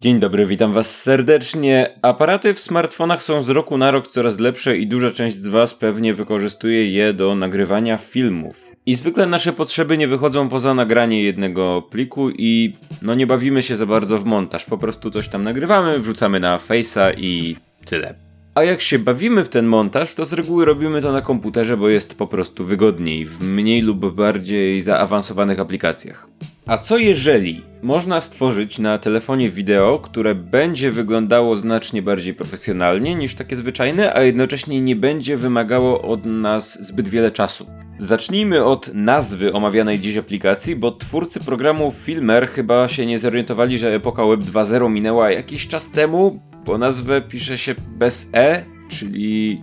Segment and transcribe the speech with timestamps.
[0.00, 1.98] Dzień dobry, witam Was serdecznie.
[2.02, 5.74] Aparaty w smartfonach są z roku na rok coraz lepsze i duża część z Was
[5.74, 8.76] pewnie wykorzystuje je do nagrywania filmów.
[8.86, 12.72] I zwykle nasze potrzeby nie wychodzą poza nagranie jednego pliku i
[13.02, 14.64] no nie bawimy się za bardzo w montaż.
[14.64, 18.14] Po prostu coś tam nagrywamy, wrzucamy na Face'a i tyle.
[18.54, 21.88] A jak się bawimy w ten montaż, to z reguły robimy to na komputerze, bo
[21.88, 26.28] jest po prostu wygodniej w mniej lub bardziej zaawansowanych aplikacjach.
[26.68, 33.34] A co jeżeli można stworzyć na telefonie wideo, które będzie wyglądało znacznie bardziej profesjonalnie niż
[33.34, 37.66] takie zwyczajne, a jednocześnie nie będzie wymagało od nas zbyt wiele czasu?
[37.98, 43.94] Zacznijmy od nazwy omawianej dziś aplikacji, bo twórcy programu Filmer chyba się nie zorientowali, że
[43.94, 49.62] epoka Web 2.0 minęła jakiś czas temu, bo nazwę pisze się bez E, czyli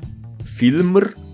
[0.58, 1.24] Filmr.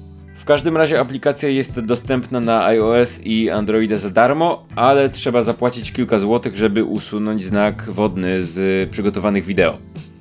[0.41, 5.91] W każdym razie aplikacja jest dostępna na iOS i Androida za darmo, ale trzeba zapłacić
[5.91, 9.77] kilka złotych, żeby usunąć znak wodny z przygotowanych wideo.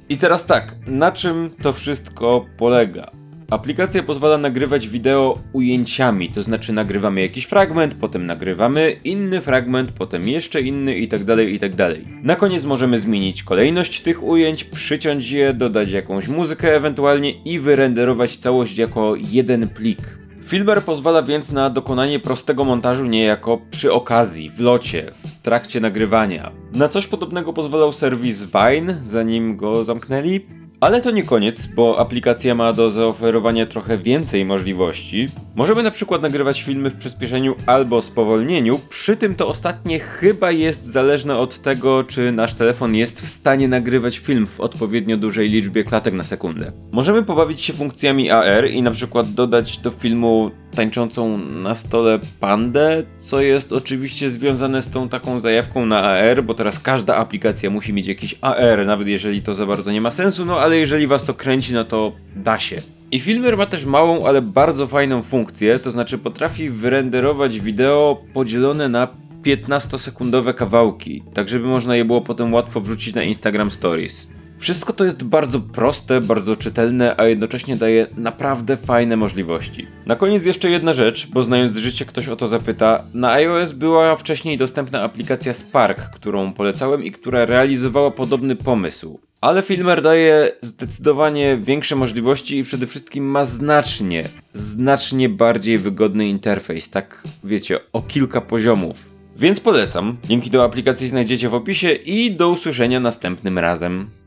[0.09, 3.20] I teraz tak, na czym to wszystko polega?
[3.51, 10.29] Aplikacja pozwala nagrywać wideo ujęciami, to znaczy nagrywamy jakiś fragment, potem nagrywamy inny fragment, potem
[10.29, 11.37] jeszcze inny itd.
[11.37, 11.95] Tak itd.
[11.95, 17.59] Tak na koniec możemy zmienić kolejność tych ujęć, przyciąć je, dodać jakąś muzykę ewentualnie i
[17.59, 20.19] wyrenderować całość jako jeden plik.
[20.45, 26.53] Filmer pozwala więc na dokonanie prostego montażu niejako przy okazji, w locie, w trakcie nagrywania.
[26.73, 30.41] Na coś podobnego pozwalał serwis Vine, zanim go zamknęli,
[30.81, 35.31] ale to nie koniec, bo aplikacja ma do zaoferowania trochę więcej możliwości.
[35.55, 40.85] Możemy na przykład nagrywać filmy w przyspieszeniu albo spowolnieniu, przy tym to ostatnie chyba jest
[40.85, 45.85] zależne od tego, czy nasz telefon jest w stanie nagrywać film w odpowiednio dużej liczbie
[45.85, 46.73] klatek na sekundę.
[46.93, 53.03] Możemy pobawić się funkcjami AR i na przykład dodać do filmu tańczącą na stole pandę,
[53.19, 57.93] co jest oczywiście związane z tą taką zajawką na AR, bo teraz każda aplikacja musi
[57.93, 61.25] mieć jakiś AR, nawet jeżeli to za bardzo nie ma sensu, no ale jeżeli was
[61.25, 62.83] to kręci, no to da się.
[63.13, 68.89] I Filmer ma też małą, ale bardzo fajną funkcję, to znaczy potrafi wyrenderować wideo podzielone
[68.89, 69.09] na
[69.43, 74.29] 15-sekundowe kawałki, tak żeby można je było potem łatwo wrzucić na Instagram Stories.
[74.61, 79.87] Wszystko to jest bardzo proste, bardzo czytelne, a jednocześnie daje naprawdę fajne możliwości.
[80.07, 83.05] Na koniec jeszcze jedna rzecz, bo znając życie ktoś o to zapyta.
[83.15, 89.21] Na iOS była wcześniej dostępna aplikacja Spark, którą polecałem i która realizowała podobny pomysł.
[89.41, 96.91] Ale Filmer daje zdecydowanie większe możliwości i przede wszystkim ma znacznie, znacznie bardziej wygodny interfejs,
[96.91, 98.97] tak wiecie, o kilka poziomów.
[99.37, 100.17] Więc polecam.
[100.29, 104.20] Linki do aplikacji znajdziecie w opisie i do usłyszenia następnym razem.